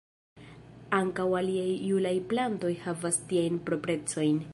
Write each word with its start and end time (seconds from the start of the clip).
Ankaŭ 0.99 1.25
aliaj 1.39 1.67
julaj 1.89 2.15
plantoj 2.31 2.73
havas 2.87 3.21
tiajn 3.33 3.61
proprecojn. 3.69 4.41